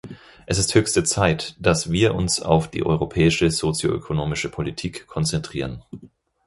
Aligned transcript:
Es 0.47 0.57
ist 0.57 0.73
höchste 0.73 1.03
Zeit, 1.03 1.55
dass 1.59 1.91
wir 1.91 2.15
uns 2.15 2.41
auf 2.41 2.67
die 2.71 2.83
europäische 2.83 3.51
sozioökonomische 3.51 4.49
Politik 4.49 5.05
konzentrieren. 5.05 5.85